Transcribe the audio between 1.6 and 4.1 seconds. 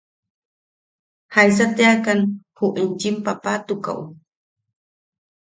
teakan ju enchim paapatukaʼu?